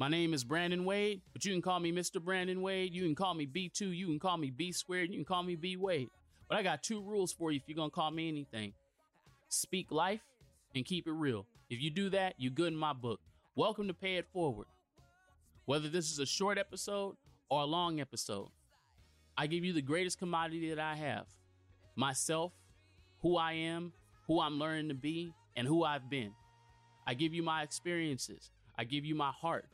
[0.00, 2.22] My name is Brandon Wade, but you can call me Mr.
[2.22, 2.94] Brandon Wade.
[2.94, 3.80] You can call me B2.
[3.80, 5.10] You can call me B squared.
[5.10, 6.08] You can call me B Wade.
[6.48, 8.74] But I got two rules for you if you're going to call me anything
[9.48, 10.20] speak life
[10.76, 11.46] and keep it real.
[11.68, 13.18] If you do that, you're good in my book.
[13.56, 14.68] Welcome to Pay It Forward.
[15.64, 17.16] Whether this is a short episode
[17.50, 18.50] or a long episode,
[19.36, 21.26] I give you the greatest commodity that I have
[21.96, 22.52] myself,
[23.22, 23.92] who I am,
[24.28, 26.30] who I'm learning to be, and who I've been.
[27.04, 28.52] I give you my experiences.
[28.78, 29.64] I give you my heart.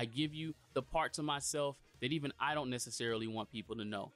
[0.00, 3.84] I give you the parts of myself that even I don't necessarily want people to
[3.84, 4.12] know.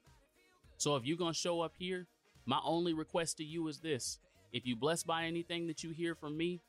[0.78, 2.06] So if you're going to show up here,
[2.46, 4.18] my only request to you is this.
[4.50, 6.62] If you blessed by anything that you hear from me,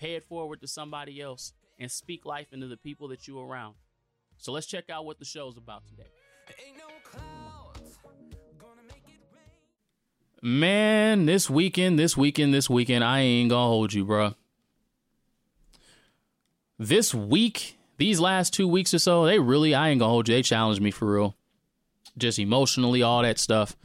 [0.00, 3.76] pay it forward to somebody else and speak life into the people that you around.
[4.36, 6.10] So let's check out what the show's about today.
[10.42, 14.34] Man, this weekend, this weekend, this weekend, I ain't gonna hold you, bro.
[16.80, 20.34] This week, these last two weeks or so, they really, I ain't gonna hold you.
[20.34, 21.36] They challenged me for real.
[22.18, 23.76] Just emotionally, all that stuff.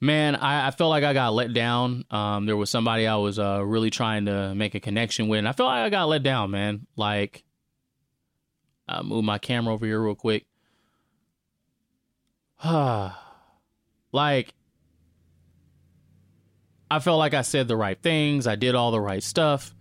[0.00, 2.04] Man, I, I felt like I got let down.
[2.10, 5.48] Um, there was somebody I was uh, really trying to make a connection with, and
[5.48, 6.86] I felt like I got let down, man.
[6.96, 7.44] Like,
[8.86, 10.46] I move my camera over here real quick.
[12.64, 13.14] like,
[16.90, 18.46] I felt like I said the right things.
[18.46, 19.74] I did all the right stuff.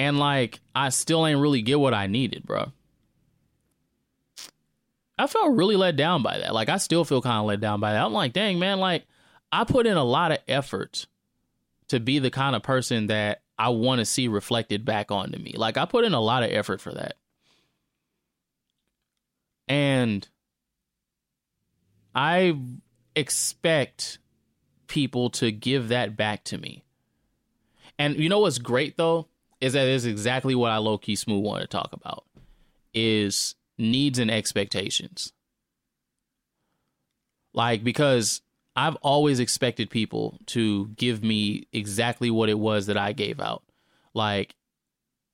[0.00, 2.72] And like, I still ain't really get what I needed, bro.
[5.18, 6.54] I felt really let down by that.
[6.54, 8.02] Like, I still feel kind of let down by that.
[8.02, 9.04] I'm like, dang, man, like,
[9.52, 11.06] I put in a lot of effort
[11.88, 15.52] to be the kind of person that I want to see reflected back onto me.
[15.54, 17.16] Like, I put in a lot of effort for that.
[19.68, 20.26] And
[22.14, 22.58] I
[23.14, 24.18] expect
[24.86, 26.86] people to give that back to me.
[27.98, 29.28] And you know what's great though
[29.60, 32.24] is that is exactly what I low key smooth want to talk about
[32.94, 35.32] is needs and expectations.
[37.52, 38.42] Like because
[38.76, 43.62] I've always expected people to give me exactly what it was that I gave out.
[44.14, 44.54] Like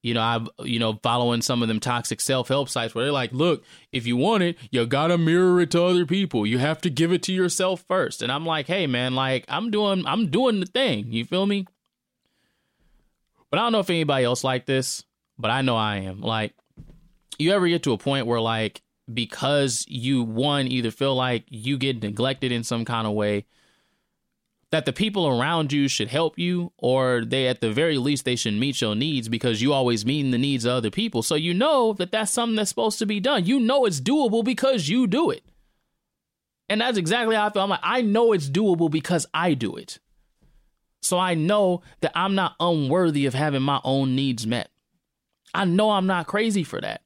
[0.03, 3.13] you know, I've you know following some of them toxic self help sites where they're
[3.13, 6.47] like, look, if you want it, you gotta mirror it to other people.
[6.47, 8.23] You have to give it to yourself first.
[8.23, 11.13] And I'm like, hey man, like I'm doing I'm doing the thing.
[11.13, 11.67] You feel me?
[13.51, 15.05] But I don't know if anybody else like this,
[15.39, 16.21] but I know I am.
[16.21, 16.55] Like,
[17.39, 21.79] you ever get to a point where like because you one either feel like you
[21.79, 23.45] get neglected in some kind of way
[24.73, 28.35] that the people around you should help you or they at the very least they
[28.35, 31.23] should meet your needs because you always meet the needs of other people.
[31.23, 33.47] So you know that that's something that's supposed to be done.
[33.47, 35.45] You know it's doable because you do it.
[36.69, 37.63] And that's exactly how i feel.
[37.63, 40.01] I'm like i know it's doable because i do it
[41.07, 44.71] so i know that i'm not unworthy of having my own needs met
[45.55, 47.03] i know i'm not crazy for that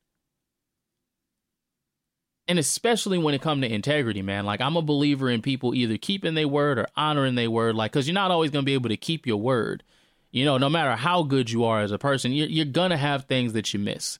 [2.50, 4.44] and especially when it comes to integrity, man.
[4.44, 7.76] Like I'm a believer in people either keeping their word or honoring their word.
[7.76, 9.84] Like, cause you're not always gonna be able to keep your word.
[10.32, 13.26] You know, no matter how good you are as a person, you're, you're gonna have
[13.26, 14.18] things that you miss.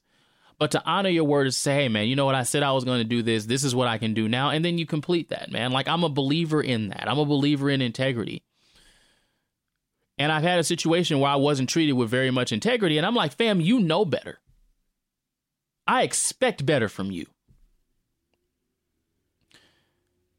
[0.61, 2.35] But to honor your word is say, hey, man, you know what?
[2.35, 3.45] I said I was going to do this.
[3.47, 4.51] This is what I can do now.
[4.51, 5.71] And then you complete that, man.
[5.71, 7.09] Like, I'm a believer in that.
[7.09, 8.43] I'm a believer in integrity.
[10.21, 12.99] And I've had a situation where I wasn't treated with very much integrity.
[12.99, 14.37] And I'm like, fam, you know better.
[15.87, 17.25] I expect better from you.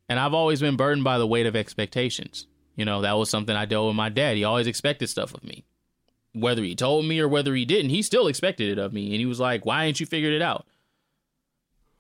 [0.08, 2.46] And I've always been burdened by the weight of expectations.
[2.76, 4.36] You know, that was something I dealt with my dad.
[4.36, 5.64] He always expected stuff of me.
[6.32, 9.06] Whether he told me or whether he didn't, he still expected it of me.
[9.06, 10.64] And he was like, why ain't you figured it out?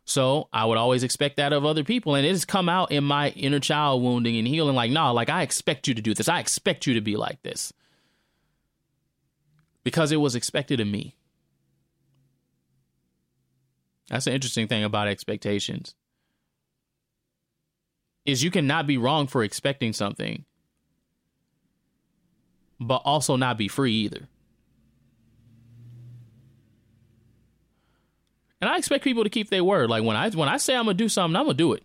[0.04, 2.14] So I would always expect that of other people.
[2.14, 5.30] And it has come out in my inner child wounding and healing like, nah, like
[5.30, 6.28] I expect you to do this.
[6.28, 7.72] I expect you to be like this.
[9.84, 11.16] Because it was expected of me.
[14.08, 15.94] That's an interesting thing about expectations
[18.24, 20.44] is you cannot be wrong for expecting something,
[22.78, 24.28] but also not be free either.
[28.62, 29.90] And I expect people to keep their word.
[29.90, 31.82] Like when I when I say I'm gonna do something, I'm gonna do it.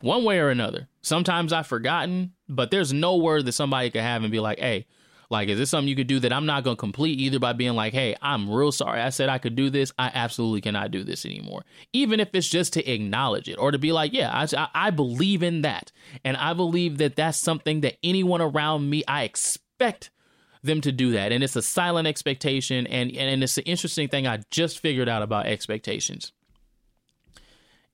[0.00, 0.88] One way or another.
[1.02, 4.86] Sometimes I've forgotten, but there's no word that somebody could have and be like, hey,
[5.28, 7.74] like, is this something you could do that I'm not to complete either by being
[7.74, 9.00] like, hey, I'm real sorry.
[9.00, 9.92] I said I could do this.
[9.98, 11.64] I absolutely cannot do this anymore.
[11.92, 15.42] Even if it's just to acknowledge it or to be like, yeah, I, I believe
[15.42, 15.90] in that.
[16.22, 20.10] And I believe that that's something that anyone around me, I expect
[20.62, 21.32] them to do that.
[21.32, 22.86] And it's a silent expectation.
[22.86, 26.32] And, and it's an interesting thing I just figured out about expectations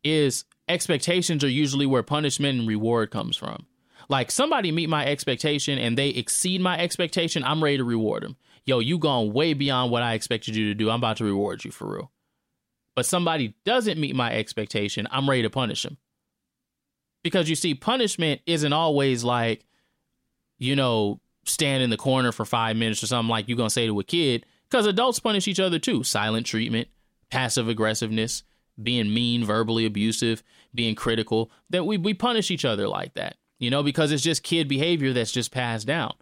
[0.05, 3.67] is expectations are usually where punishment and reward comes from.
[4.09, 8.37] Like somebody meet my expectation and they exceed my expectation, I'm ready to reward them.
[8.65, 10.91] Yo, you gone way beyond what I expected you to do.
[10.91, 12.12] I'm about to reward you for real.
[12.94, 15.99] but somebody doesn't meet my expectation, I'm ready to punish them.
[17.23, 19.65] Because you see, punishment isn't always like,
[20.59, 23.86] you know, stand in the corner for five minutes or something like you're to say
[23.86, 24.46] to a kid.
[24.68, 26.04] Because adults punish each other too.
[26.04, 26.88] Silent treatment,
[27.30, 28.42] passive aggressiveness,
[28.80, 30.42] being mean, verbally abusive,
[30.74, 31.50] being critical.
[31.70, 35.12] That we, we punish each other like that, you know, because it's just kid behavior
[35.12, 36.14] that's just passed down.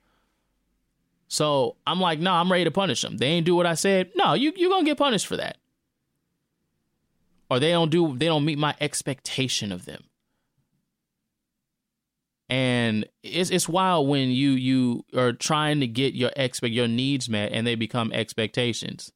[1.29, 3.17] So I'm like, no, I'm ready to punish them.
[3.17, 4.11] They ain't do what I said.
[4.15, 5.59] No, you you're gonna get punished for that.
[7.51, 10.05] Or they don't do they don't meet my expectation of them.
[12.49, 17.29] And it's it's wild when you you are trying to get your expect your needs
[17.29, 19.13] met and they become expectations.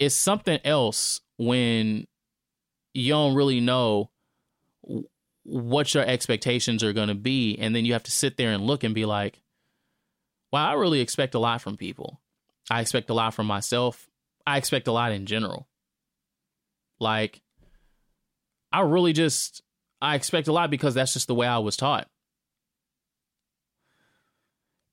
[0.00, 2.06] It's something else when
[2.94, 4.10] you don't really know
[5.44, 7.56] what your expectations are going to be.
[7.56, 9.40] And then you have to sit there and look and be like
[10.52, 12.20] wow i really expect a lot from people.
[12.70, 14.08] I expect a lot from myself.
[14.46, 15.68] I expect a lot in general.
[16.98, 17.40] Like
[18.72, 19.63] i really just
[20.04, 22.08] i expect a lot because that's just the way i was taught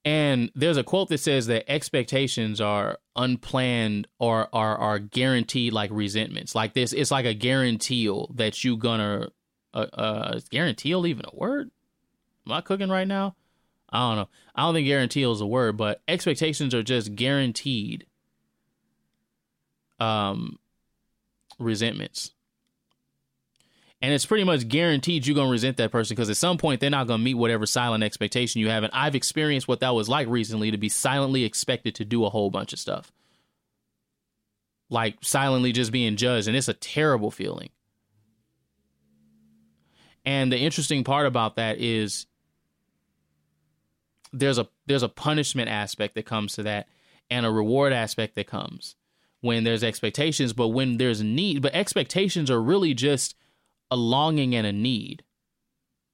[0.03, 5.91] and there's a quote that says that expectations are unplanned or are are guaranteed like
[5.93, 6.55] resentments.
[6.55, 9.27] Like this, it's like a guarantee that you gonna
[9.73, 11.69] uh, uh guaranteal even a word?
[12.47, 13.35] Am I cooking right now?
[13.89, 14.29] I don't know.
[14.55, 18.07] I don't think guaranteal is a word, but expectations are just guaranteed
[19.99, 20.57] um
[21.59, 22.31] resentments.
[24.01, 26.89] And it's pretty much guaranteed you're gonna resent that person because at some point they're
[26.89, 28.83] not gonna meet whatever silent expectation you have.
[28.83, 32.29] And I've experienced what that was like recently to be silently expected to do a
[32.29, 33.11] whole bunch of stuff.
[34.89, 37.69] Like silently just being judged, and it's a terrible feeling.
[40.25, 42.25] And the interesting part about that is
[44.33, 46.87] there's a there's a punishment aspect that comes to that
[47.29, 48.95] and a reward aspect that comes
[49.41, 53.35] when there's expectations, but when there's need, but expectations are really just
[53.91, 55.23] a longing and a need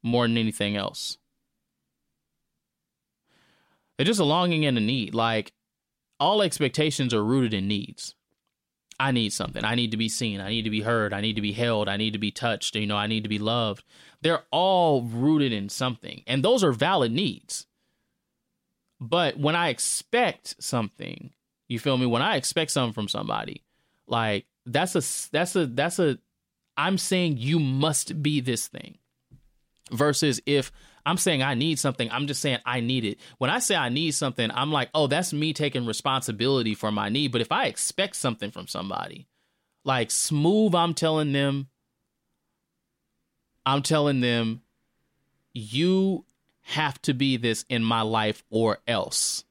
[0.03, 1.17] more than anything else.
[3.97, 5.15] They're just a longing and a need.
[5.15, 5.53] Like
[6.19, 8.15] all expectations are rooted in needs.
[8.99, 9.63] I need something.
[9.63, 10.41] I need to be seen.
[10.41, 11.13] I need to be heard.
[11.13, 11.87] I need to be held.
[11.87, 12.75] I need to be touched.
[12.75, 13.83] You know, I need to be loved.
[14.21, 17.67] They're all rooted in something, and those are valid needs.
[18.99, 21.31] But when I expect something,
[21.67, 22.07] you feel me?
[22.07, 23.63] When I expect something from somebody,
[24.07, 26.17] like that's a that's a that's a
[26.77, 28.99] I'm saying you must be this thing.
[29.91, 30.71] Versus if
[31.05, 33.19] I'm saying I need something, I'm just saying I need it.
[33.37, 37.07] When I say I need something, I'm like, oh, that's me taking responsibility for my
[37.07, 37.31] need.
[37.31, 39.27] But if I expect something from somebody,
[39.85, 41.69] like smooth, I'm telling them,
[43.65, 44.61] I'm telling them,
[45.53, 46.25] you
[46.63, 49.45] have to be this in my life or else.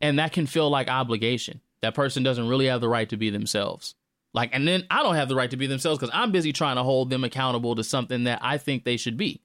[0.00, 1.60] And that can feel like obligation.
[1.82, 3.94] That person doesn't really have the right to be themselves.
[4.32, 6.76] Like, and then I don't have the right to be themselves because I'm busy trying
[6.76, 9.42] to hold them accountable to something that I think they should be.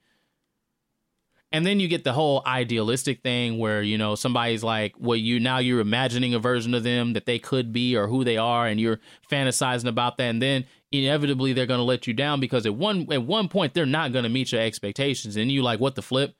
[1.51, 5.39] And then you get the whole idealistic thing where, you know, somebody's like, well, you
[5.39, 8.67] now you're imagining a version of them that they could be or who they are,
[8.67, 8.99] and you're
[9.31, 10.25] fantasizing about that.
[10.25, 13.85] And then inevitably they're gonna let you down because at one at one point they're
[13.85, 15.37] not gonna meet your expectations.
[15.37, 16.35] And you like, what the flip?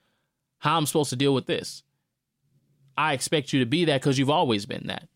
[0.58, 1.82] How I'm supposed to deal with this?
[2.98, 5.08] I expect you to be that because you've always been that.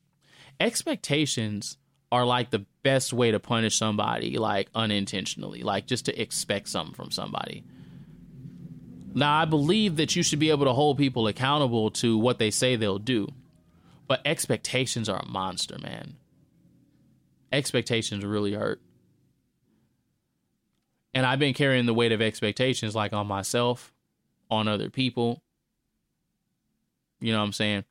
[0.58, 1.76] Expectations
[2.12, 6.94] are like the best way to punish somebody, like unintentionally, like just to expect something
[6.94, 7.64] from somebody.
[9.14, 12.50] Now, I believe that you should be able to hold people accountable to what they
[12.50, 13.28] say they'll do,
[14.06, 16.16] but expectations are a monster, man.
[17.52, 18.80] Expectations really hurt.
[21.12, 23.92] And I've been carrying the weight of expectations like on myself,
[24.48, 25.42] on other people.
[27.20, 27.84] You know what I'm saying?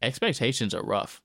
[0.00, 1.20] Expectations are rough.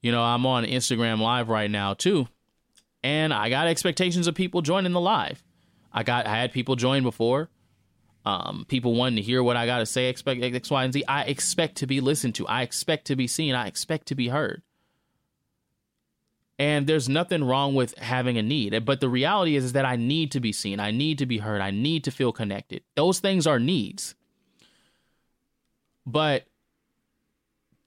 [0.00, 2.28] You know, I'm on Instagram Live right now too
[3.02, 5.42] and I got expectations of people joining the live.
[5.92, 7.48] I got I had people join before.
[8.24, 11.04] Um, people wanting to hear what I got to say, expect X, Y, and Z.
[11.08, 12.46] I expect to be listened to.
[12.46, 13.54] I expect to be seen.
[13.54, 14.62] I expect to be heard.
[16.58, 18.84] And there's nothing wrong with having a need.
[18.84, 20.80] But the reality is, is that I need to be seen.
[20.80, 21.60] I need to be heard.
[21.60, 22.82] I need to feel connected.
[22.96, 24.14] Those things are needs.
[26.08, 26.46] But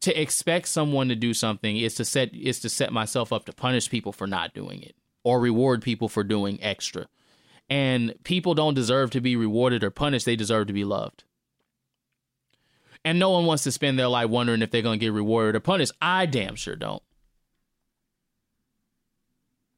[0.02, 3.52] to expect someone to do something is to set is to set myself up to
[3.52, 7.08] punish people for not doing it or reward people for doing extra.
[7.68, 11.24] And people don't deserve to be rewarded or punished, they deserve to be loved.
[13.04, 15.56] And no one wants to spend their life wondering if they're going to get rewarded
[15.56, 15.94] or punished.
[16.00, 17.02] I damn sure don't.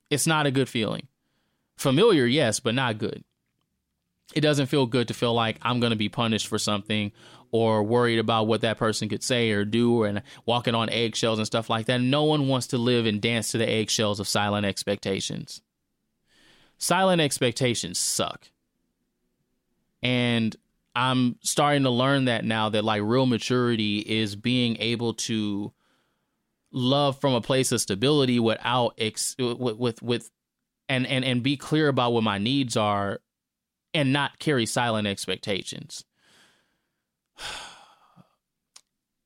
[0.10, 1.08] It's not a good feeling.
[1.78, 3.24] Familiar, yes, but not good.
[4.34, 7.12] It doesn't feel good to feel like I'm going to be punished for something
[7.52, 11.46] or worried about what that person could say or do and walking on eggshells and
[11.46, 12.02] stuff like that.
[12.02, 15.62] No one wants to live and dance to the eggshells of silent expectations.
[16.80, 18.50] Silent expectations suck.
[20.02, 20.56] And
[20.96, 25.72] I'm starting to learn that now that like real maturity is being able to
[26.72, 30.32] love from a place of stability without ex- with, with with
[30.90, 33.20] and and and be clear about what my needs are
[33.94, 36.04] and not carry silent expectations.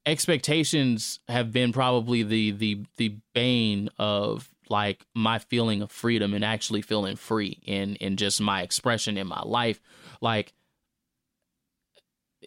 [0.05, 6.45] expectations have been probably the the the bane of like my feeling of freedom and
[6.45, 9.81] actually feeling free in in just my expression in my life
[10.21, 10.53] like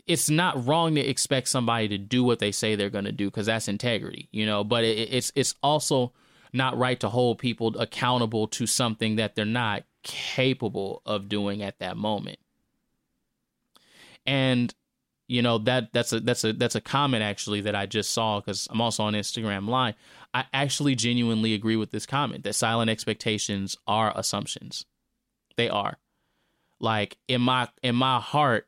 [0.06, 3.26] it's not wrong to expect somebody to do what they say they're going to do
[3.26, 6.12] because that's integrity you know but it, it's it's also
[6.54, 11.78] not right to hold people accountable to something that they're not capable of doing at
[11.78, 12.38] that moment
[14.26, 14.74] and
[15.30, 18.40] you know that that's a that's a that's a comment actually that I just saw
[18.40, 19.94] because I'm also on Instagram Live.
[20.34, 24.86] I actually genuinely agree with this comment that silent expectations are assumptions.
[25.56, 25.98] They are.
[26.80, 28.66] Like in my in my heart,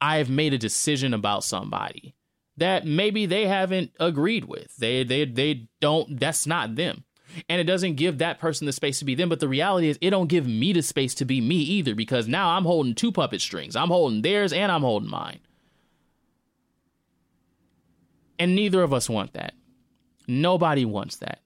[0.00, 2.14] I have made a decision about somebody
[2.56, 4.76] that maybe they haven't agreed with.
[4.76, 7.04] They they they don't that's not them.
[7.48, 9.98] And it doesn't give that person the space to be them, but the reality is
[10.00, 13.12] it don't give me the space to be me either because now I'm holding two
[13.12, 13.76] puppet strings.
[13.76, 15.40] I'm holding theirs and I'm holding mine.
[18.38, 19.54] And neither of us want that.
[20.26, 21.40] Nobody wants that.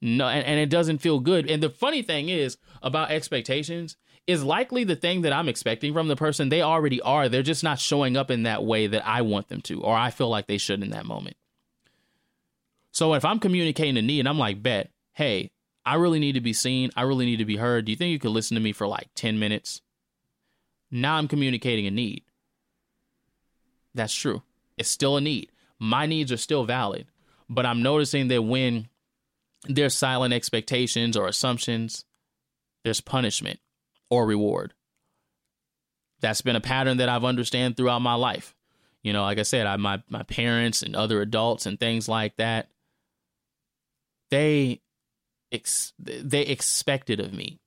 [0.00, 1.50] No, and, and it doesn't feel good.
[1.50, 3.96] And the funny thing is about expectations
[4.26, 7.28] is likely the thing that I'm expecting from the person they already are.
[7.28, 10.10] They're just not showing up in that way that I want them to, or I
[10.10, 11.36] feel like they should in that moment.
[12.92, 15.50] So if I'm communicating a need and I'm like, bet, hey,
[15.84, 16.90] I really need to be seen.
[16.96, 17.84] I really need to be heard.
[17.84, 19.80] Do you think you could listen to me for like 10 minutes?
[20.90, 22.24] Now I'm communicating a need.
[23.94, 24.42] That's true.
[24.76, 25.50] It's still a need
[25.80, 27.06] my needs are still valid.
[27.48, 28.88] But I'm noticing that when
[29.64, 32.04] there's silent expectations or assumptions,
[32.84, 33.58] there's punishment
[34.08, 34.74] or reward.
[36.20, 38.54] That's been a pattern that I've understand throughout my life.
[39.02, 42.36] You know, like I said, I my my parents and other adults and things like
[42.36, 42.68] that.
[44.30, 44.82] They
[45.52, 47.58] ex- they expected of me.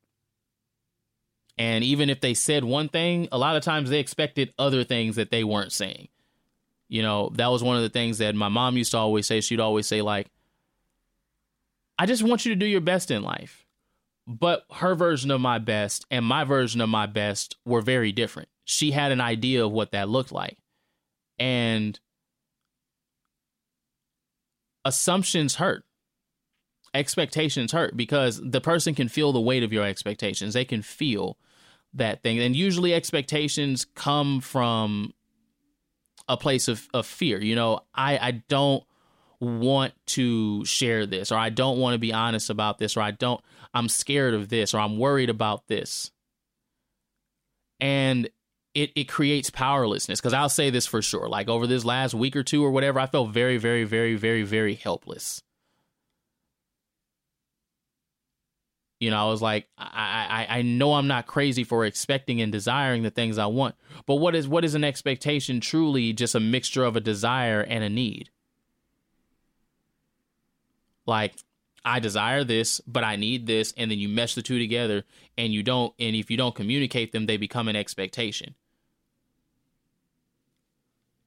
[1.58, 5.18] And even if they said one thing, a lot of times they expected other things
[5.18, 6.08] that they weren't saying
[6.94, 9.42] you know, that was one of the things that my mom used to always say.
[9.42, 10.28] She'd always say, like,
[11.98, 13.66] I just want you to do your best in life.
[14.28, 18.48] But her version of my best and my version of my best were very different.
[18.64, 20.60] She had an idea of what that looked like.
[21.40, 22.00] And
[24.86, 25.84] assumptions hurt.
[26.94, 30.54] Expectations hurt because the person can feel the weight of your expectations.
[30.54, 31.38] They can feel
[31.94, 32.40] that thing.
[32.40, 35.14] And usually expectations come from
[36.28, 37.42] a place of, of fear.
[37.42, 38.84] You know, I, I don't
[39.40, 43.12] want to share this, or I don't want to be honest about this, or I
[43.12, 43.42] don't,
[43.74, 46.12] I'm scared of this, or I'm worried about this.
[47.80, 48.30] And
[48.74, 50.22] it, it creates powerlessness.
[50.22, 51.28] Cause I'll say this for sure.
[51.28, 54.44] Like over this last week or two or whatever, I felt very, very, very, very,
[54.44, 55.44] very helpless.
[59.04, 62.54] You know, I was like, I, I I know I'm not crazy for expecting and
[62.54, 66.40] desiring the things I want, but what is what is an expectation truly just a
[66.40, 68.30] mixture of a desire and a need?
[71.06, 71.34] Like,
[71.84, 75.04] I desire this, but I need this, and then you mesh the two together,
[75.38, 78.56] and you don't, and if you don't communicate them, they become an expectation.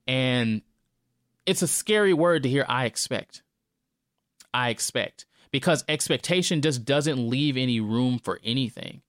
[0.06, 0.62] And
[1.44, 2.64] it's a scary word to hear.
[2.66, 3.42] I expect.
[4.54, 9.02] I expect because expectation just doesn't leave any room for anything.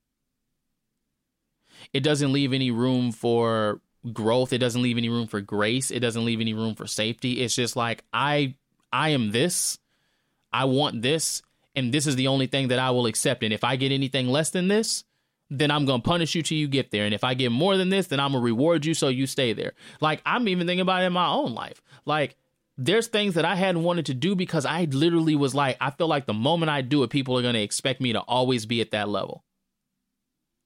[1.93, 3.81] It doesn't leave any room for
[4.13, 4.53] growth.
[4.53, 5.91] It doesn't leave any room for grace.
[5.91, 7.41] It doesn't leave any room for safety.
[7.41, 8.55] It's just like I
[8.91, 9.79] I am this.
[10.51, 11.41] I want this
[11.75, 14.27] and this is the only thing that I will accept and if I get anything
[14.27, 15.03] less than this,
[15.49, 17.05] then I'm going to punish you till you get there.
[17.05, 19.27] And if I get more than this, then I'm going to reward you so you
[19.27, 19.73] stay there.
[20.01, 21.81] Like I'm even thinking about it in my own life.
[22.05, 22.35] Like
[22.77, 26.07] there's things that I hadn't wanted to do because I literally was like, I feel
[26.07, 28.81] like the moment I do it, people are going to expect me to always be
[28.81, 29.43] at that level.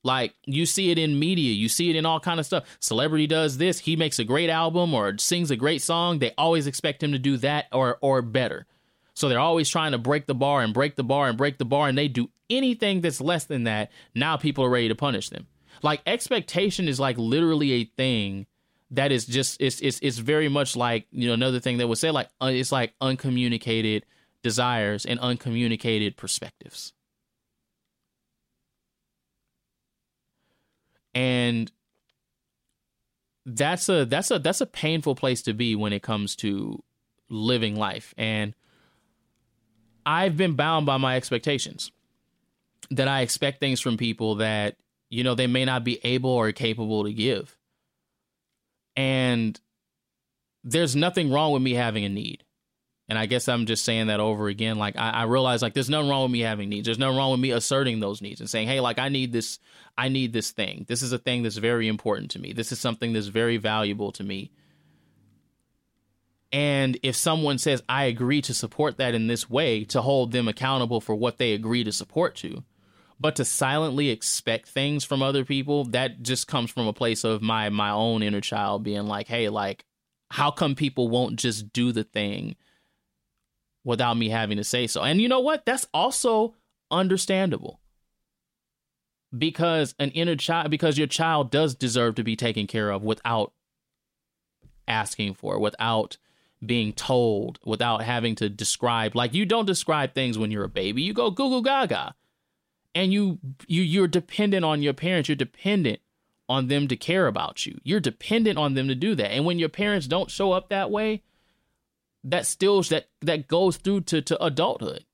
[0.04, 2.66] Like you see it in media, you see it in all kind of stuff.
[2.80, 6.68] Celebrity does this, he makes a great album or sings a great song, they always
[6.68, 8.66] expect him to do that or or better.
[9.14, 11.66] So they're always trying to break the bar and break the bar and break the
[11.66, 15.30] bar and they do anything that's less than that, now people are ready to punish
[15.30, 15.46] them.
[15.84, 18.48] Like expectation is like literally a thing
[18.92, 22.00] that is just it's it's it's very much like you know another thing that was
[22.00, 24.06] said like uh, it's like uncommunicated
[24.44, 26.94] desires and uncommunicated perspectives
[31.14, 31.72] and
[33.46, 36.84] that's a that's a that's a painful place to be when it comes to
[37.30, 38.54] living life and
[40.06, 41.92] I've been bound by my expectations
[42.90, 44.78] that I expect things from people that
[45.10, 47.58] you know they may not be able or capable to give.
[48.96, 49.60] And
[50.64, 52.44] there's nothing wrong with me having a need.
[53.10, 54.78] And I guess I'm just saying that over again.
[54.78, 56.86] Like I, I, realize like there's nothing wrong with me having needs.
[56.86, 59.60] There's nothing wrong with me asserting those needs and saying, hey, like I need this,
[59.98, 60.86] I need this thing.
[60.88, 62.54] This is a thing that's very important to me.
[62.54, 64.52] This is something that's very valuable to me.
[66.54, 70.48] And if someone says, I agree to support that in this way, to hold them
[70.48, 72.64] accountable for what they agree to support to,
[73.22, 77.44] but to silently expect things from other people, that just comes from a place of
[77.44, 79.86] my my own inner child being like, hey, like,
[80.32, 82.56] how come people won't just do the thing
[83.86, 85.04] without me having to say so?
[85.04, 85.66] And you know what?
[85.66, 86.56] That's also
[86.90, 87.80] understandable.
[89.38, 93.54] Because an inner child because your child does deserve to be taken care of without
[94.88, 96.18] asking for, without
[96.64, 101.02] being told without having to describe like you don't describe things when you're a baby
[101.02, 102.14] you go goo goo gaga
[102.94, 105.30] and you you you're dependent on your parents.
[105.30, 106.00] You're dependent
[106.50, 107.80] on them to care about you.
[107.84, 109.32] You're dependent on them to do that.
[109.32, 111.24] And when your parents don't show up that way
[112.24, 115.06] that still that that goes through to to adulthood.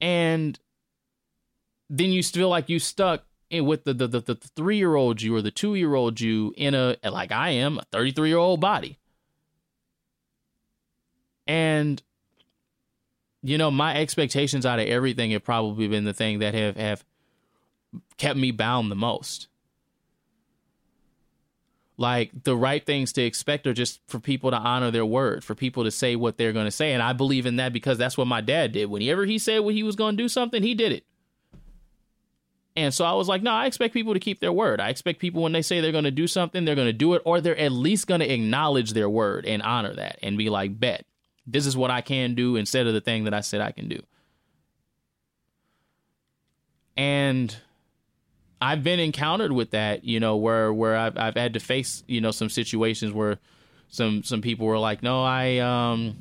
[0.00, 0.58] And
[1.88, 5.22] then you feel like you stuck in with the the, the, the three year old
[5.22, 8.38] you or the two year old you in a like I am a 33 year
[8.38, 8.98] old body.
[11.46, 12.02] And
[13.42, 17.04] you know, my expectations out of everything have probably been the thing that have have
[18.16, 19.48] kept me bound the most.
[21.98, 25.54] Like the right things to expect are just for people to honor their word, for
[25.54, 28.16] people to say what they're going to say, and I believe in that because that's
[28.16, 28.86] what my dad did.
[28.86, 31.04] Whenever he said what he was going to do something, he did it.
[32.74, 34.80] And so I was like, no, I expect people to keep their word.
[34.80, 37.12] I expect people when they say they're going to do something, they're going to do
[37.12, 40.48] it, or they're at least going to acknowledge their word and honor that and be
[40.48, 41.04] like, bet
[41.46, 43.88] this is what I can do instead of the thing that I said I can
[43.88, 44.02] do.
[46.96, 47.54] And
[48.60, 52.20] I've been encountered with that, you know, where where I've I've had to face, you
[52.20, 53.38] know, some situations where
[53.88, 56.16] some some people were like, "No, I um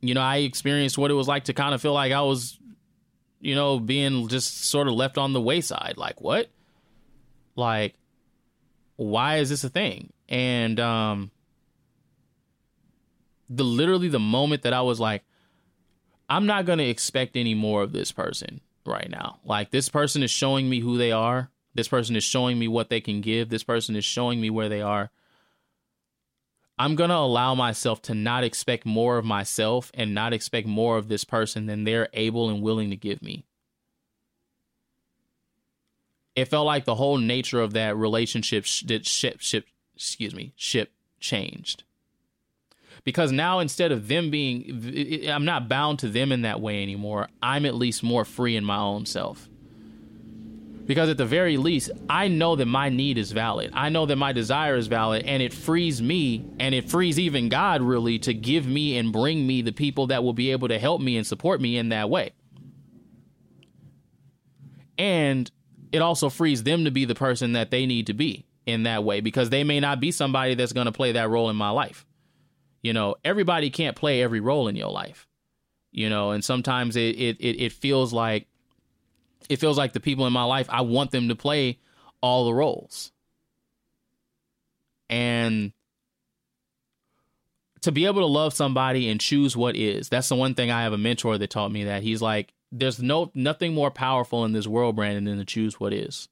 [0.00, 2.58] you know, I experienced what it was like to kind of feel like I was
[3.40, 5.94] you know, being just sort of left on the wayside.
[5.98, 6.48] Like, what?
[7.56, 7.94] Like
[8.96, 10.12] why is this a thing?
[10.28, 11.30] And um
[13.48, 15.22] the literally the moment that I was like,
[16.28, 19.40] I'm not gonna expect any more of this person right now.
[19.44, 21.50] Like this person is showing me who they are.
[21.74, 23.48] This person is showing me what they can give.
[23.48, 25.10] This person is showing me where they are.
[26.78, 30.96] I'm going to allow myself to not expect more of myself and not expect more
[30.96, 33.44] of this person than they're able and willing to give me.
[36.34, 40.92] It felt like the whole nature of that relationship did ship ship excuse me, ship
[41.20, 41.84] changed
[43.04, 47.28] because now instead of them being i'm not bound to them in that way anymore.
[47.42, 49.48] I'm at least more free in my own self.
[50.86, 53.70] Because at the very least i know that my need is valid.
[53.74, 57.48] I know that my desire is valid and it frees me and it frees even
[57.48, 60.78] god really to give me and bring me the people that will be able to
[60.78, 62.32] help me and support me in that way.
[64.96, 65.50] And
[65.92, 69.04] it also frees them to be the person that they need to be in that
[69.04, 71.70] way because they may not be somebody that's going to play that role in my
[71.70, 72.06] life
[72.84, 75.26] you know everybody can't play every role in your life
[75.90, 78.46] you know and sometimes it it it, feels like
[79.48, 81.78] it feels like the people in my life i want them to play
[82.24, 83.12] all the roles.
[85.10, 85.74] And
[87.82, 90.84] to be able to love somebody and choose what is that's the one thing i
[90.84, 92.02] have a mentor that taught me that.
[92.02, 95.92] He's like there's no nothing more powerful in this world brandon than to choose what
[95.92, 96.30] is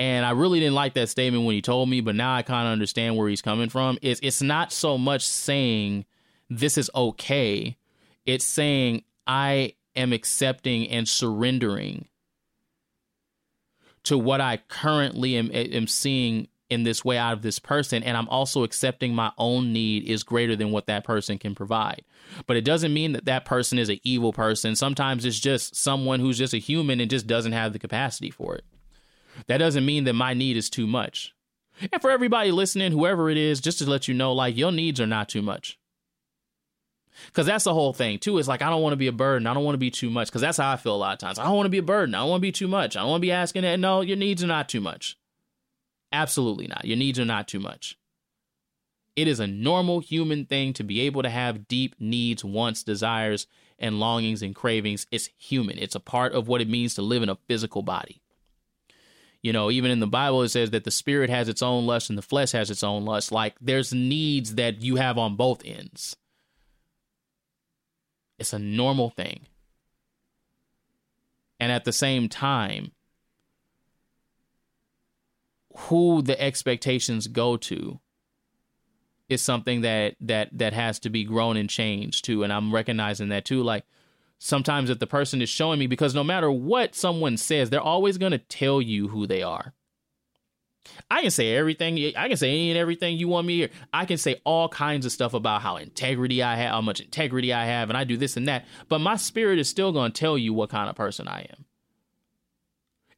[0.00, 2.66] and I really didn't like that statement when he told me, but now I kind
[2.66, 3.98] of understand where he's coming from.
[4.00, 6.06] It's it's not so much saying
[6.48, 7.76] this is okay.
[8.24, 12.06] It's saying I am accepting and surrendering
[14.04, 18.16] to what I currently am, am seeing in this way out of this person and
[18.16, 22.04] I'm also accepting my own need is greater than what that person can provide.
[22.46, 24.76] But it doesn't mean that that person is an evil person.
[24.76, 28.54] Sometimes it's just someone who's just a human and just doesn't have the capacity for
[28.54, 28.64] it
[29.46, 31.34] that doesn't mean that my need is too much.
[31.92, 35.00] And for everybody listening, whoever it is, just to let you know, like your needs
[35.00, 35.78] are not too much.
[37.32, 38.38] Cause that's the whole thing too.
[38.38, 39.46] It's like I don't want to be a burden.
[39.46, 40.30] I don't want to be too much.
[40.30, 41.38] Cause that's how I feel a lot of times.
[41.38, 42.14] I don't want to be a burden.
[42.14, 42.96] I don't want to be too much.
[42.96, 43.80] I don't want to be asking that.
[43.80, 45.18] No, your needs are not too much.
[46.12, 46.84] Absolutely not.
[46.84, 47.98] Your needs are not too much.
[49.16, 53.46] It is a normal human thing to be able to have deep needs, wants, desires,
[53.78, 55.06] and longings and cravings.
[55.10, 55.78] It's human.
[55.78, 58.22] It's a part of what it means to live in a physical body
[59.42, 62.10] You know, even in the Bible, it says that the spirit has its own lust
[62.10, 63.32] and the flesh has its own lust.
[63.32, 66.16] Like there's needs that you have on both ends.
[68.38, 69.46] It's a normal thing.
[71.58, 72.92] And at the same time,
[75.76, 78.00] who the expectations go to
[79.28, 83.28] is something that that that has to be grown and changed too and i'm recognizing
[83.28, 83.84] that too like
[84.40, 88.18] sometimes if the person is showing me because no matter what someone says they're always
[88.18, 89.74] going to tell you who they are
[91.10, 92.12] I can say everything.
[92.16, 93.70] I can say any and everything you want me here.
[93.92, 97.52] I can say all kinds of stuff about how integrity I have, how much integrity
[97.52, 98.64] I have, and I do this and that.
[98.88, 101.64] But my spirit is still going to tell you what kind of person I am.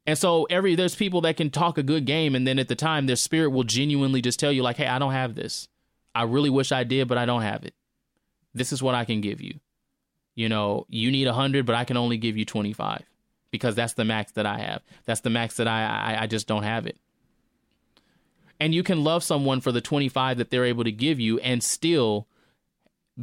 [0.05, 2.75] And so every there's people that can talk a good game, and then at the
[2.75, 5.69] time their spirit will genuinely just tell you like, "Hey, I don't have this.
[6.13, 7.73] I really wish I did, but I don't have it.
[8.53, 9.59] This is what I can give you.
[10.35, 13.03] You know, you need a hundred, but I can only give you twenty five
[13.51, 14.81] because that's the max that I have.
[15.05, 16.97] That's the max that I, I I just don't have it."
[18.59, 21.61] And you can love someone for the 25 that they're able to give you and
[21.61, 22.27] still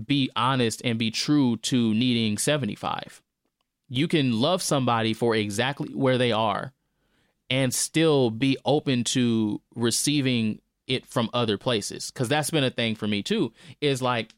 [0.07, 3.23] be honest and be true to needing 75.
[3.89, 6.73] You can love somebody for exactly where they are
[7.49, 12.97] and still be open to receiving it from other places cuz that's been a thing
[12.97, 14.35] for me too is like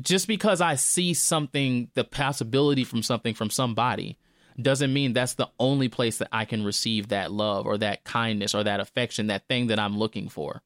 [0.00, 4.18] just because I see something the possibility from something from somebody
[4.60, 8.54] doesn't mean that's the only place that I can receive that love or that kindness
[8.54, 10.62] or that affection, that thing that I'm looking for.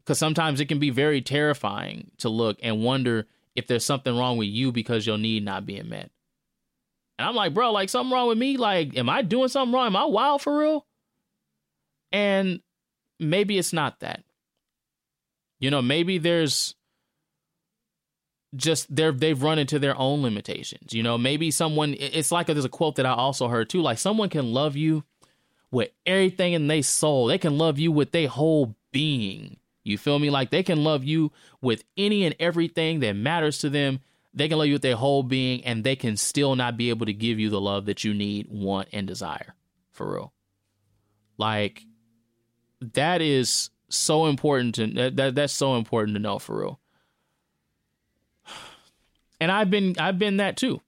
[0.00, 4.38] Because sometimes it can be very terrifying to look and wonder if there's something wrong
[4.38, 6.10] with you because your need not being met.
[7.18, 8.56] And I'm like, bro, like something wrong with me?
[8.56, 9.86] Like, am I doing something wrong?
[9.86, 10.86] Am I wild for real?
[12.10, 12.60] And
[13.18, 14.22] maybe it's not that.
[15.60, 16.74] You know, maybe there's
[18.56, 20.92] just they're they've run into their own limitations.
[20.92, 23.98] You know, maybe someone it's like there's a quote that I also heard too, like
[23.98, 25.04] someone can love you
[25.70, 27.26] with everything in their soul.
[27.26, 29.58] They can love you with their whole being.
[29.84, 30.30] You feel me?
[30.30, 34.00] Like they can love you with any and everything that matters to them.
[34.34, 37.06] They can love you with their whole being and they can still not be able
[37.06, 39.54] to give you the love that you need, want, and desire.
[39.92, 40.32] For real.
[41.38, 41.84] Like
[42.80, 46.80] that is so important to that, that that's so important to know for real
[49.40, 50.80] and I've been I've been that too.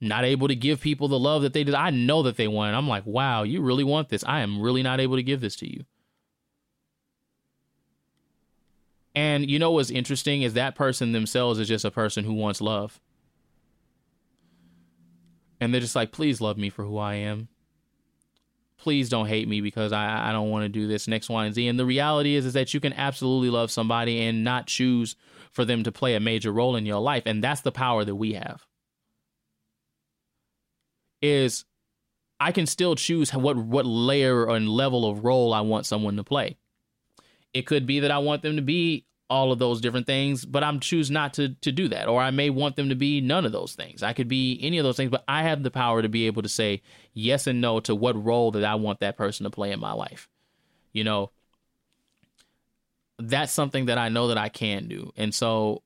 [0.00, 1.74] Not able to give people the love that they did.
[1.74, 2.76] I know that they want.
[2.76, 4.22] I'm like, wow, you really want this.
[4.26, 5.84] I am really not able to give this to you.
[9.14, 12.60] And you know what's interesting is that person themselves is just a person who wants
[12.60, 13.00] love.
[15.58, 17.48] And they're just like, please love me for who I am.
[18.76, 21.54] Please don't hate me because I, I don't want to do this next Y and
[21.54, 21.66] Z.
[21.66, 25.16] And the reality is is that you can absolutely love somebody and not choose
[25.52, 28.14] for them to play a major role in your life and that's the power that
[28.14, 28.66] we have
[31.22, 31.64] is
[32.38, 36.24] I can still choose what what layer and level of role I want someone to
[36.24, 36.56] play.
[37.54, 40.62] It could be that I want them to be all of those different things, but
[40.62, 42.08] I'm choose not to to do that.
[42.08, 44.02] Or I may want them to be none of those things.
[44.02, 46.42] I could be any of those things, but I have the power to be able
[46.42, 46.82] to say
[47.14, 49.92] yes and no to what role that I want that person to play in my
[49.92, 50.28] life.
[50.92, 51.30] You know,
[53.18, 55.12] that's something that I know that I can do.
[55.16, 55.82] And so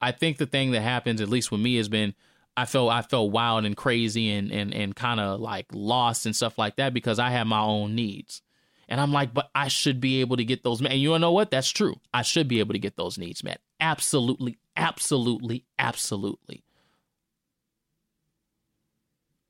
[0.00, 2.14] I think the thing that happens, at least with me, has been
[2.56, 6.34] I felt I felt wild and crazy and and and kind of like lost and
[6.34, 8.42] stuff like that because I have my own needs.
[8.88, 10.92] And I'm like, but I should be able to get those met.
[10.92, 11.50] And you know what?
[11.50, 11.96] That's true.
[12.14, 13.60] I should be able to get those needs met.
[13.80, 16.62] Absolutely, absolutely, absolutely.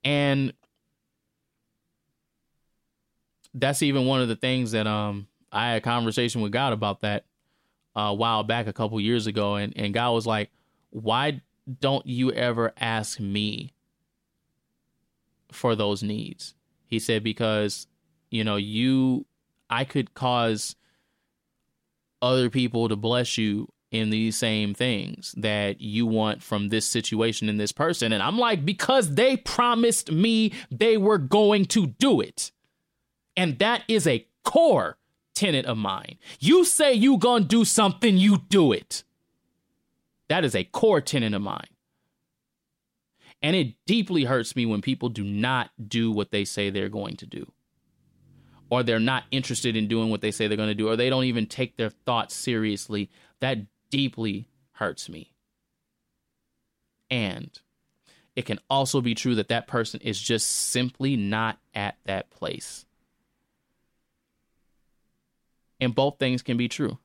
[0.03, 0.53] And
[3.53, 7.01] that's even one of the things that um I had a conversation with God about
[7.01, 7.25] that
[7.95, 10.51] uh, a while back, a couple years ago, and and God was like,
[10.89, 11.41] "Why
[11.79, 13.73] don't you ever ask me
[15.51, 16.53] for those needs?"
[16.85, 17.87] He said, "Because
[18.29, 19.25] you know you,
[19.69, 20.75] I could cause
[22.21, 27.47] other people to bless you." in these same things that you want from this situation
[27.47, 28.11] and this person.
[28.11, 32.51] And I'm like, because they promised me they were going to do it.
[33.37, 34.97] And that is a core
[35.37, 36.17] tenet of mine.
[36.39, 39.03] You say you gonna do something, you do it.
[40.29, 41.67] That is a core tenet of mine.
[43.43, 47.17] And it deeply hurts me when people do not do what they say they're going
[47.17, 47.51] to do.
[48.71, 51.09] Or they're not interested in doing what they say they're going to do, or they
[51.09, 53.11] don't even take their thoughts seriously.
[53.39, 53.59] That
[53.91, 55.33] deeply hurts me.
[57.11, 57.51] And
[58.35, 62.85] it can also be true that that person is just simply not at that place.
[65.79, 66.97] And both things can be true.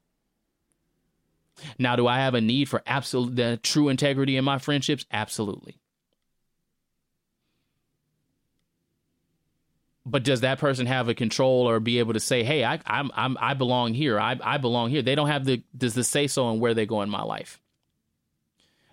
[1.79, 5.05] Now, do I have a need for absolute the true integrity in my friendships?
[5.13, 5.83] Absolutely.
[10.05, 13.11] but does that person have a control or be able to say, "Hey, I, I'm,
[13.15, 14.19] I'm, I belong here.
[14.19, 16.87] I, I belong here." They don't have the does the say so on where they
[16.87, 17.61] go in my life.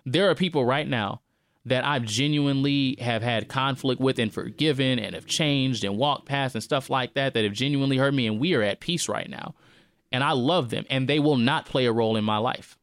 [0.06, 1.20] There are people right now
[1.66, 6.54] that I genuinely have had conflict with and forgiven and have changed and walked past
[6.54, 9.28] and stuff like that that have genuinely hurt me, and we are at peace right
[9.28, 9.54] now.
[10.12, 12.76] And I love them, and they will not play a role in my life.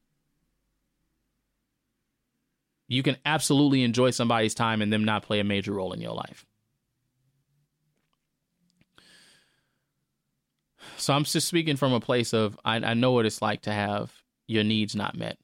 [2.88, 6.14] You can absolutely enjoy somebody's time and them not play a major role in your
[6.14, 6.46] life.
[10.96, 13.74] So I'm just speaking from a place of I, I know what it's like to
[13.74, 14.12] have
[14.48, 15.38] your needs not met.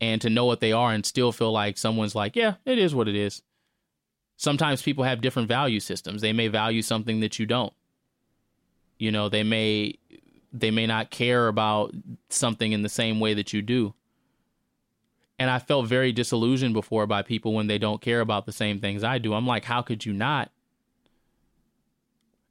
[0.00, 2.94] And to know what they are and still feel like someone's like, yeah, it is
[2.94, 3.40] what it is.
[4.36, 6.20] Sometimes people have different value systems.
[6.20, 7.72] They may value something that you don't.
[8.98, 9.98] You know, they may
[10.52, 11.94] they may not care about
[12.28, 13.94] something in the same way that you do.
[15.38, 18.80] And I felt very disillusioned before by people when they don't care about the same
[18.80, 19.34] things I do.
[19.34, 20.50] I'm like, how could you not?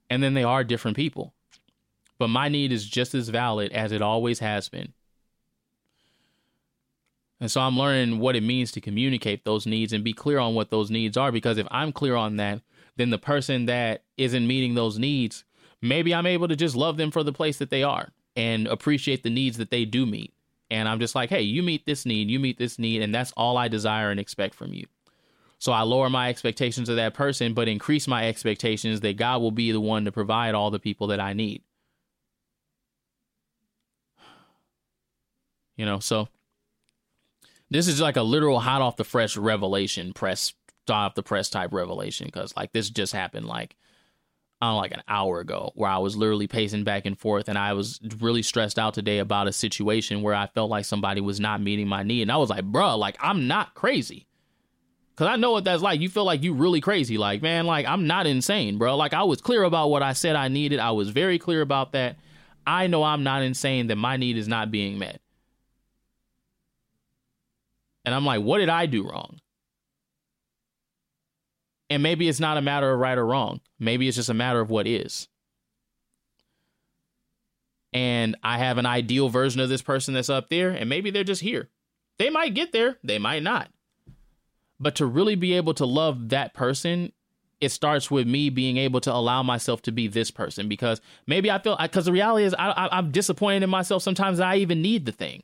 [0.10, 1.34] and then they are different people.
[2.18, 4.94] But my need is just as valid as it always has been.
[7.42, 10.56] And so I'm learning what it means to communicate those needs and be clear on
[10.56, 11.32] what those needs are.
[11.32, 12.62] Because if I'm clear on that,
[12.96, 15.44] then the person that isn't meeting those needs,
[15.88, 19.24] maybe I'm able to just love them for the place that they are and appreciate
[19.24, 20.34] the needs that they do meet.
[20.72, 23.32] And I'm just like, hey, you meet this need, you meet this need, and that's
[23.38, 24.86] all I desire and expect from you.
[25.58, 29.52] So I lower my expectations of that person, but increase my expectations that God will
[29.52, 31.62] be the one to provide all the people that I need.
[35.78, 36.30] You know, so
[37.70, 40.54] this is like a literal hot off the fresh revelation, press
[40.90, 43.76] off the press type revelation, because like this just happened like
[44.62, 47.50] I don't know, like an hour ago, where I was literally pacing back and forth,
[47.50, 51.20] and I was really stressed out today about a situation where I felt like somebody
[51.20, 54.28] was not meeting my need, and I was like, "Bruh, like I'm not crazy."
[55.16, 56.02] Cause I know what that's like.
[56.02, 57.18] You feel like you really crazy.
[57.18, 58.98] Like, man, like I'm not insane, bro.
[58.98, 60.80] Like I was clear about what I said I needed.
[60.80, 62.18] I was very clear about that.
[62.68, 65.22] I know I'm not insane that my need is not being met.
[68.04, 69.40] And I'm like, what did I do wrong?
[71.90, 73.62] And maybe it's not a matter of right or wrong.
[73.80, 75.28] Maybe it's just a matter of what is.
[77.94, 81.24] And I have an ideal version of this person that's up there, and maybe they're
[81.24, 81.70] just here.
[82.18, 83.70] They might get there, they might not.
[84.80, 87.14] But to really be able to love that person,
[87.62, 91.50] it starts with me being able to allow myself to be this person because maybe
[91.50, 94.82] I feel because the reality is I, I, I'm disappointed in myself sometimes I even
[94.82, 95.44] need the thing.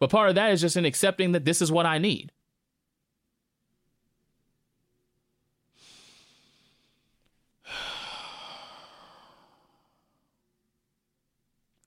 [0.00, 2.32] But part of that is just in accepting that this is what I need.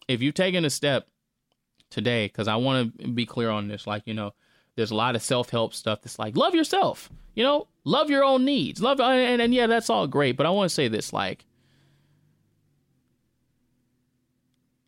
[0.08, 1.08] If you've taken a step
[1.90, 4.34] today, because I want to be clear on this, like, you know,
[4.78, 7.68] there's a lot of self-help stuff that's like love yourself you know?
[7.84, 10.74] Love your own needs love and, and yeah that's all great but i want to
[10.74, 11.46] say this like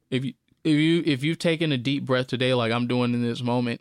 [0.10, 0.34] if you
[0.66, 3.80] if you if you've taken a deep breath today like i'm doing in this moment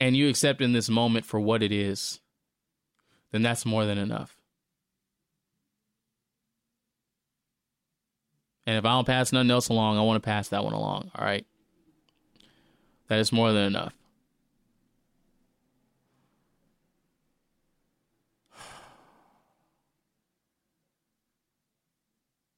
[0.00, 2.18] and you accept in this moment for what it is
[3.30, 4.31] then that's more than enough
[8.66, 11.10] and if i don't pass nothing else along i want to pass that one along
[11.14, 11.46] all right
[13.12, 13.92] that is more than enough.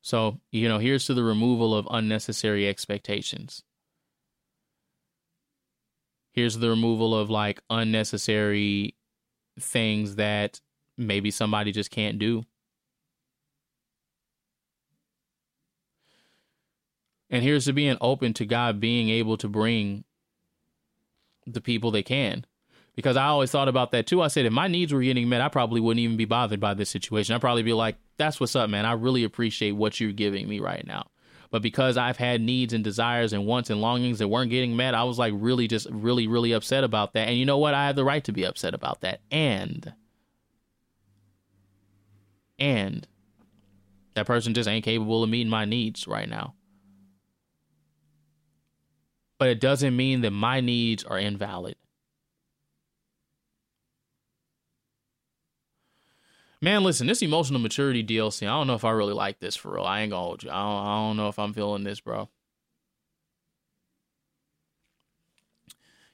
[0.01, 3.65] So, you know, here's to the removal of unnecessary expectations.
[6.31, 8.95] Here's the removal of like unnecessary
[9.59, 10.61] things that
[10.99, 12.45] maybe somebody just can't do.
[17.31, 20.05] And here's to being open to God being able to bring
[21.47, 22.45] the people they can.
[22.95, 24.23] Because I always thought about that too.
[24.23, 26.75] I said if my needs were getting met, I probably wouldn't even be bothered by
[26.75, 27.35] this situation.
[27.35, 28.87] I'd probably be like, that's what's up, man.
[28.87, 31.09] I really appreciate what you're giving me right now.
[31.51, 34.95] But because I've had needs and desires and wants and longings that weren't getting met,
[34.95, 37.29] I was like really just really, really upset about that.
[37.29, 37.75] And you know what?
[37.75, 39.21] I have the right to be upset about that.
[39.31, 39.93] And
[42.59, 43.07] and
[44.15, 46.55] that person just ain't capable of meeting my needs right now
[49.39, 51.77] but it doesn't mean that my needs are invalid.
[56.61, 59.75] Man, listen, this emotional maturity DLC, I don't know if I really like this for
[59.75, 59.85] real.
[59.85, 60.51] I ain't gonna hold you.
[60.51, 62.31] I don't, I don't know if I'm feeling this, bro.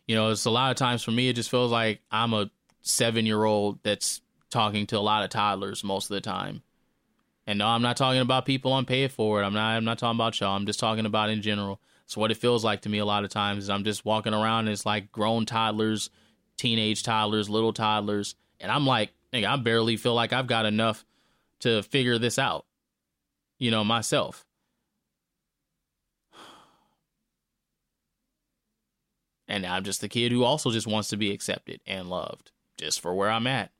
[0.08, 2.50] You know, it's a lot of times for me, it just feels like I'm a
[2.82, 6.62] seven year old that's talking to a lot of toddlers most of the time.
[7.46, 9.46] And no, I'm not talking about people on pay for it.
[9.46, 10.56] I'm not I'm not talking about y'all.
[10.56, 13.22] I'm just talking about in general It's what it feels like to me a lot
[13.22, 13.62] of times.
[13.62, 16.10] Is I'm just walking around and it's like grown toddlers,
[16.56, 21.06] teenage toddlers, little toddlers, and I'm like, I barely feel like I've got enough
[21.60, 22.66] to figure this out,
[23.60, 24.44] you know, myself.
[29.46, 33.00] And I'm just the kid who also just wants to be accepted and loved just
[33.00, 33.70] for where I'm at.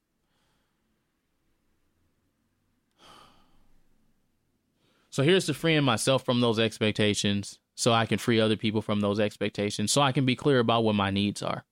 [5.10, 9.00] So here's to freeing myself from those expectations so I can free other people from
[9.00, 11.64] those expectations so I can be clear about what my needs are.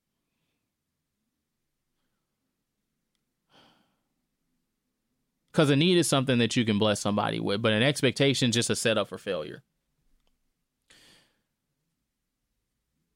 [5.52, 8.54] Because a need is something that you can bless somebody with, but an expectation is
[8.54, 9.62] just a setup for failure.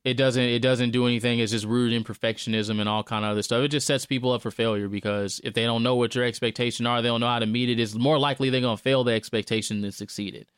[0.05, 1.39] It doesn't it doesn't do anything.
[1.39, 3.63] It's just rooted in perfectionism and all kind of other stuff.
[3.63, 6.87] It just sets people up for failure because if they don't know what your expectations
[6.87, 7.79] are, they don't know how to meet it.
[7.79, 10.49] It's more likely they're gonna fail the expectation than succeed it.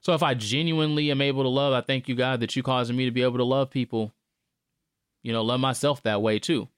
[0.00, 2.96] So if I genuinely am able to love, I thank you God that you causing
[2.96, 4.12] me to be able to love people.
[5.22, 6.68] You know, love myself that way too.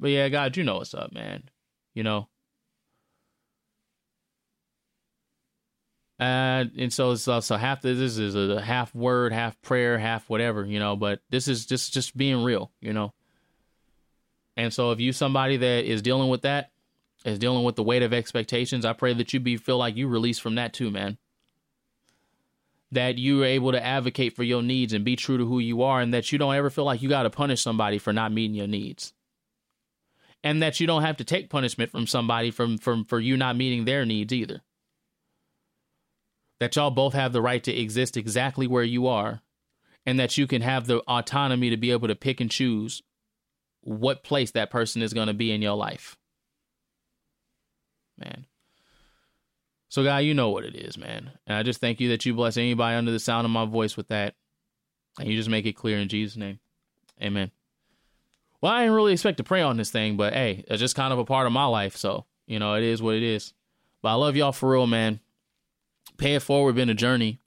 [0.00, 1.44] But yeah, God, you know what's up, man.
[1.94, 2.28] You know.
[6.18, 10.64] Uh, and so so, so half this is a half word, half prayer, half whatever,
[10.64, 10.96] you know.
[10.96, 13.14] But this is just just being real, you know.
[14.56, 16.70] And so if you somebody that is dealing with that,
[17.24, 20.08] is dealing with the weight of expectations, I pray that you be feel like you
[20.08, 21.18] release from that too, man.
[22.92, 25.82] That you are able to advocate for your needs and be true to who you
[25.82, 28.32] are, and that you don't ever feel like you got to punish somebody for not
[28.32, 29.14] meeting your needs
[30.44, 33.56] and that you don't have to take punishment from somebody from, from for you not
[33.56, 34.60] meeting their needs either.
[36.60, 39.40] That y'all both have the right to exist exactly where you are,
[40.06, 43.02] and that you can have the autonomy to be able to pick and choose
[43.80, 46.16] what place that person is going to be in your life.
[48.18, 48.46] Man.
[49.88, 51.30] So, God, you know what it is, man.
[51.46, 53.96] And I just thank you that you bless anybody under the sound of my voice
[53.96, 54.34] with that.
[55.18, 56.58] And you just make it clear in Jesus' name.
[57.22, 57.52] Amen
[58.64, 61.12] well, I didn't really expect to pray on this thing, but hey, it's just kind
[61.12, 61.98] of a part of my life.
[61.98, 63.52] So, you know, it is what it is.
[64.00, 65.20] But I love y'all for real, man.
[66.16, 67.40] Pay it forward been a journey.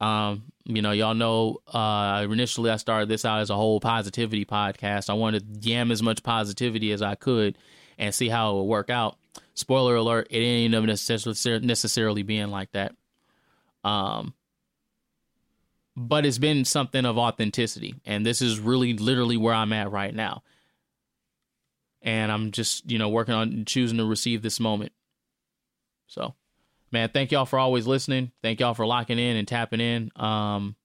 [0.00, 4.46] Um, you know, y'all know uh initially I started this out as a whole positivity
[4.46, 5.10] podcast.
[5.10, 7.58] I wanted to yam as much positivity as I could
[7.98, 9.18] and see how it would work out.
[9.58, 10.86] Spoiler alert, it ain't even
[11.66, 12.94] necessarily being like that.
[13.84, 14.34] Um
[15.98, 17.96] but it's been something of authenticity.
[18.06, 20.42] And this is really literally where I'm at right now.
[22.02, 24.92] And I'm just, you know, working on choosing to receive this moment.
[26.06, 26.34] So,
[26.92, 28.30] man, thank y'all for always listening.
[28.42, 30.12] Thank y'all for locking in and tapping in.
[30.14, 30.76] Um,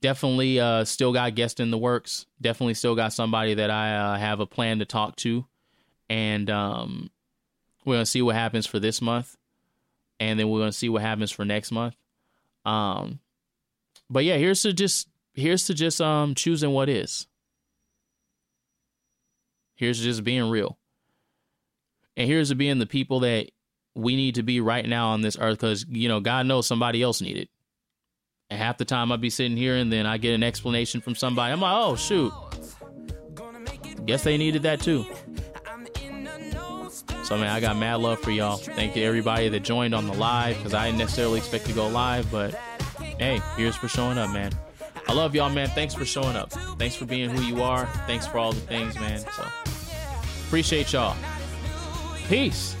[0.00, 2.26] definitely uh, still got guests in the works.
[2.40, 5.46] Definitely still got somebody that I uh, have a plan to talk to.
[6.10, 7.10] And um,
[7.86, 9.36] we're to see what happens for this month.
[10.18, 11.94] And then we're to see what happens for next month.
[12.66, 13.20] Um,
[14.10, 17.26] but yeah, here's to just here's to just um choosing what is.
[19.76, 20.76] Here's to just being real.
[22.16, 23.50] And here's to being the people that
[23.94, 27.02] we need to be right now on this earth because you know God knows somebody
[27.02, 27.48] else needed.
[28.50, 31.14] And half the time I'd be sitting here and then I get an explanation from
[31.14, 31.52] somebody.
[31.52, 32.32] I'm like, oh shoot.
[34.04, 35.06] Guess they needed that too.
[37.30, 38.56] So man, I got mad love for y'all.
[38.56, 41.86] Thank you everybody that joined on the live because I didn't necessarily expect to go
[41.86, 42.52] live, but
[43.20, 44.50] hey, here's for showing up, man.
[45.06, 45.68] I love y'all, man.
[45.68, 46.50] Thanks for showing up.
[46.76, 47.86] Thanks for being who you are.
[48.08, 49.20] Thanks for all the things, man.
[49.20, 49.44] So
[50.48, 51.16] appreciate y'all.
[52.26, 52.74] Peace.